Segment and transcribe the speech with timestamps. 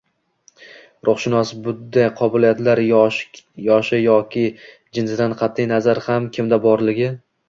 [1.07, 4.45] Ruhshunos bundy qobiliyatlar yoshi yoki
[4.99, 7.11] jinsidan qatʼi nazar har kimda borligi